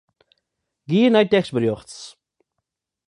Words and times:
Gean 0.89 1.11
nei 1.13 1.27
tekstberjocht. 1.27 1.89